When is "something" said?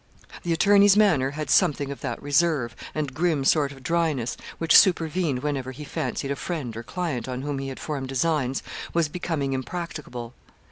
1.51-1.91